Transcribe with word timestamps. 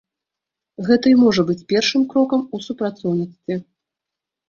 Гэта 0.87 1.05
і 1.13 1.19
можа 1.25 1.45
быць 1.51 1.57
першым 1.75 2.09
крокам 2.17 2.41
у 2.57 2.65
супрацоўніцтве. 2.67 3.63